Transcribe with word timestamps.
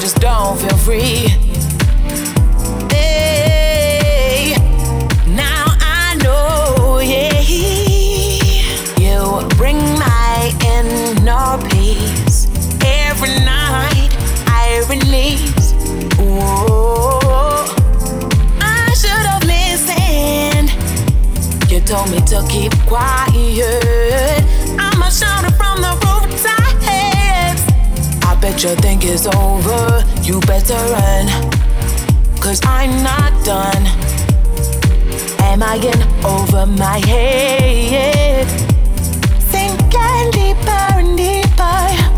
just 0.00 0.18
don't 0.18 0.58
feel 0.58 0.78
free. 0.78 1.28
Hey, 2.90 4.54
now 5.28 5.66
I 5.78 6.16
know, 6.22 7.00
yeah. 7.00 7.38
You 8.98 9.46
bring 9.58 9.76
my 9.98 10.52
inner 10.64 11.58
peace. 11.68 12.48
Every 12.82 13.34
night 13.44 14.08
I 14.46 14.82
release. 14.88 15.72
Whoa, 16.18 17.66
I 18.58 18.94
should 18.94 19.10
have 19.10 19.44
listened. 19.44 20.70
You 21.70 21.80
told 21.80 22.10
me 22.10 22.20
to 22.20 22.42
keep 22.48 22.72
quiet. 22.86 24.44
I'ma 24.78 25.10
from 25.58 25.82
the 25.82 25.98
room 26.02 26.09
you 28.62 28.76
think 28.76 29.04
it's 29.04 29.26
over, 29.26 30.04
you 30.22 30.38
better 30.40 30.74
run. 30.74 31.26
Cause 32.40 32.60
I'm 32.64 33.02
not 33.02 33.32
done. 33.42 33.86
Am 35.40 35.62
I 35.62 35.76
in 35.76 36.02
over 36.24 36.66
my 36.66 36.98
head? 37.06 38.46
Sinking 39.50 40.30
deeper 40.32 40.70
and 40.98 41.16
deeper. 41.16 42.09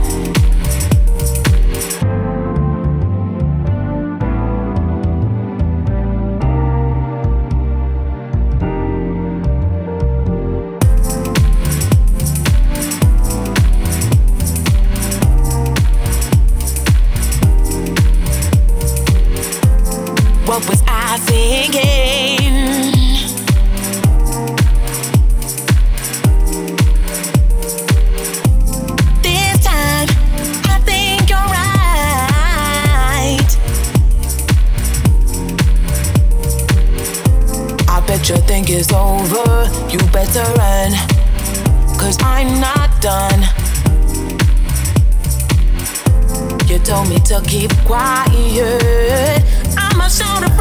Keep 47.47 47.73
quiet. 47.85 49.43
I'ma 49.77 50.09
the 50.41 50.52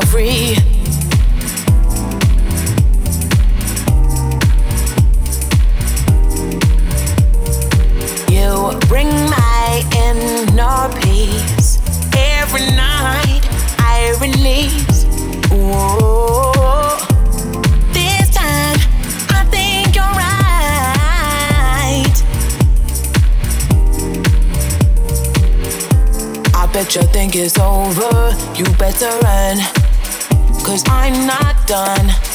feel 0.00 0.10
free. 0.10 0.56
You 8.28 8.78
bring 8.88 9.08
my 9.08 9.82
inner 9.96 10.88
peace 11.00 11.78
every 12.16 12.66
night. 12.76 13.42
I 13.78 14.14
release. 14.20 15.04
Ooh. 15.52 16.52
This 17.92 18.30
time, 18.30 18.78
I 19.30 19.44
think 19.50 19.94
you're 19.94 20.04
right. 20.04 20.64
I 26.54 26.66
bet 26.72 26.94
you 26.94 27.02
think 27.02 27.34
it's 27.36 27.58
over. 27.58 28.36
You 28.54 28.64
better 28.76 29.10
run. 29.22 29.77
I'm 30.86 31.26
not 31.26 31.66
done. 31.66 32.27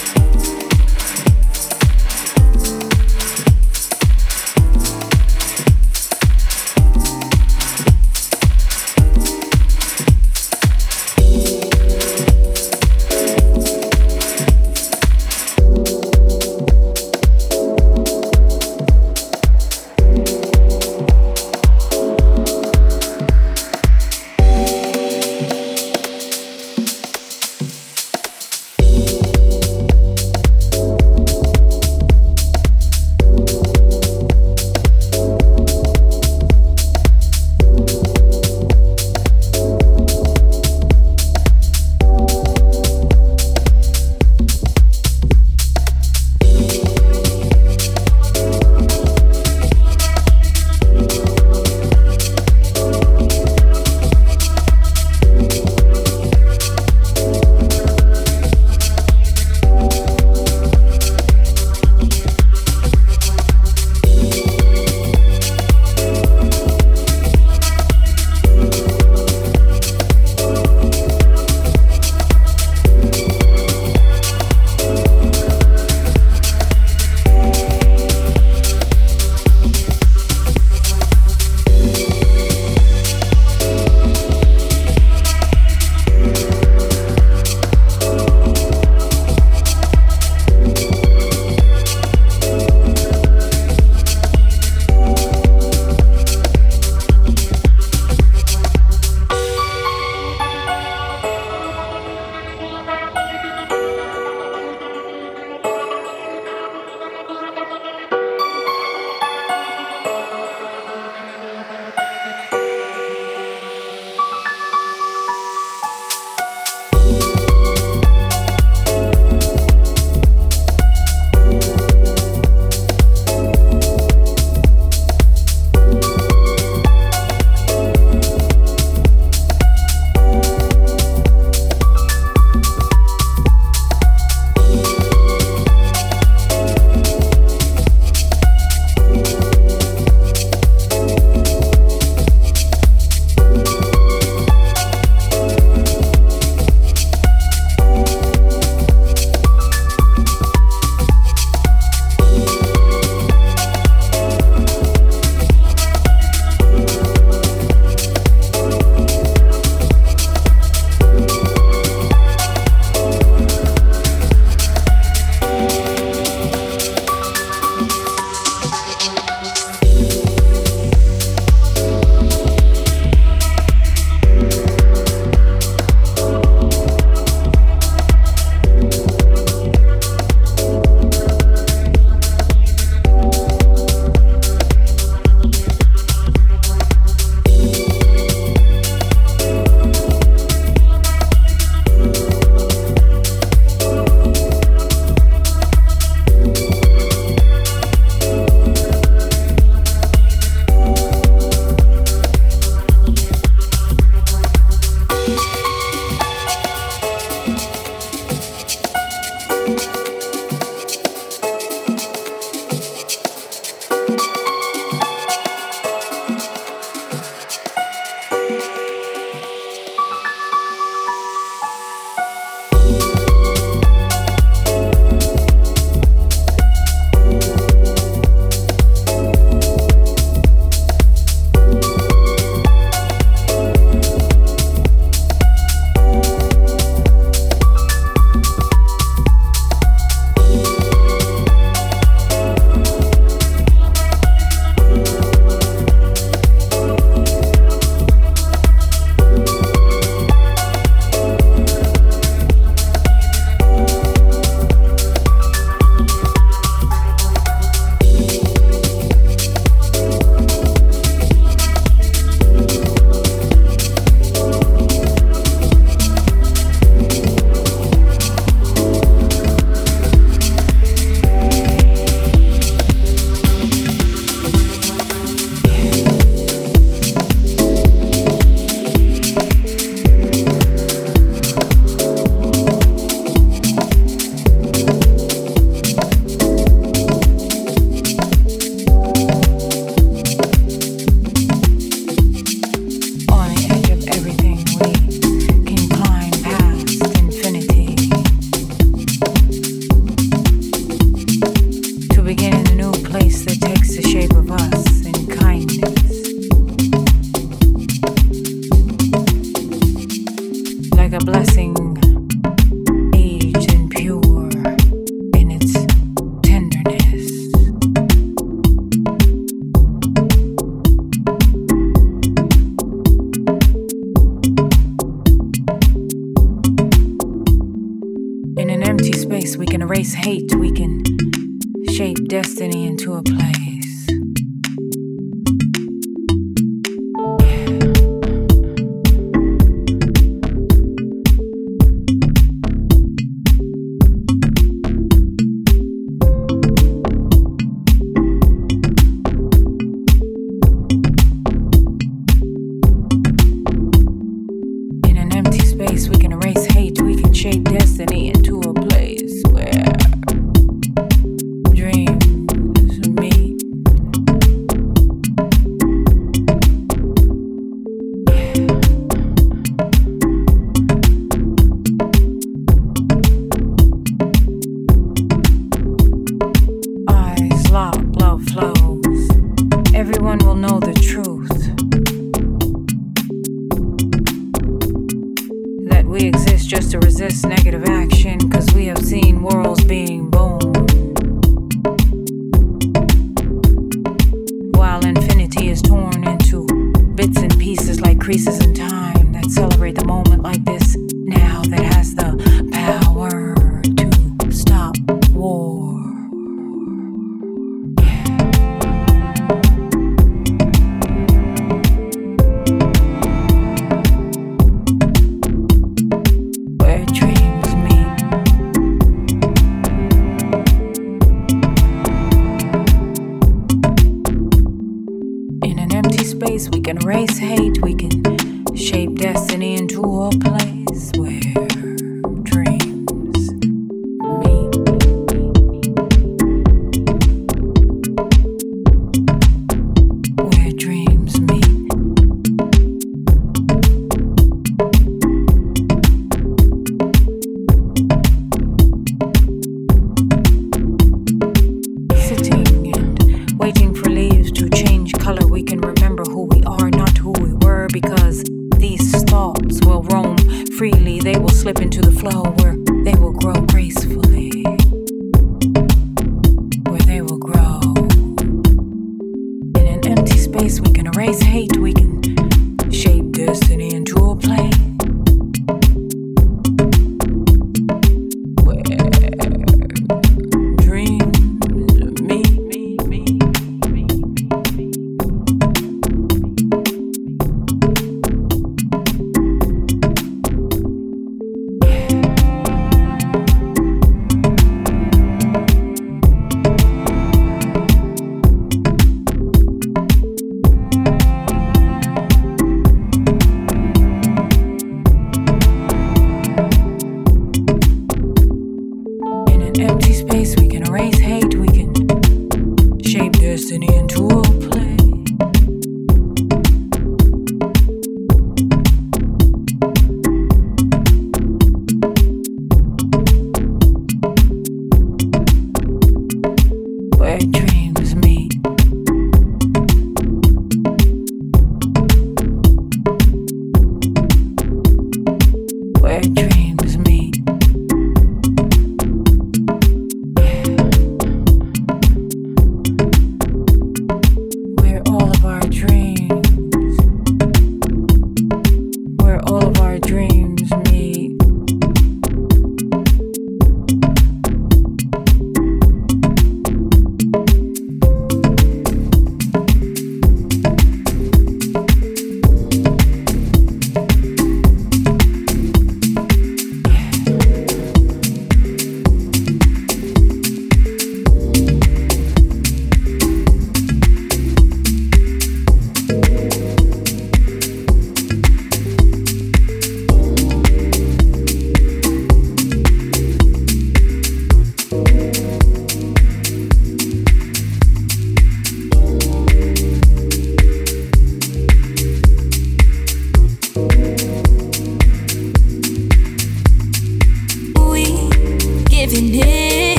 Play. 514.61 514.92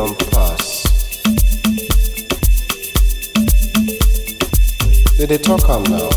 don't 0.00 0.30
pass. 0.30 0.82
Did 5.18 5.28
they 5.28 5.36
talk 5.36 5.68
on 5.68 5.82
now? 5.92 6.08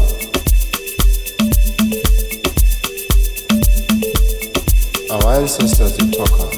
Our 5.12 5.42
ancestors 5.42 5.98
did 5.98 6.14
talk 6.14 6.32
on. 6.40 6.54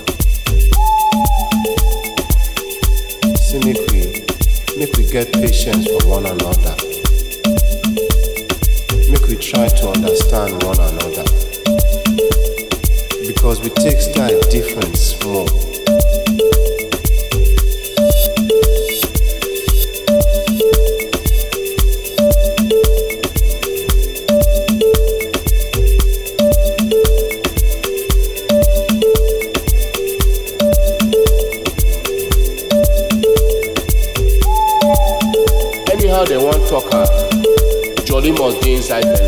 See, 3.37 3.59
make 3.65 3.81
we, 3.89 4.21
make 4.77 4.95
we 4.95 5.09
get 5.09 5.33
patience 5.33 5.87
for 5.87 6.07
one 6.07 6.27
another. 6.27 6.75
Make 9.09 9.25
we 9.29 9.35
try 9.37 9.67
to 9.67 9.87
understand 9.97 10.61
one 10.61 10.79
another. 10.79 11.25
Because 13.25 13.61
we 13.61 13.69
take 13.71 13.99
style 13.99 14.39
difference 14.51 15.19
more. 15.25 15.74
Scheiße. 38.87 39.24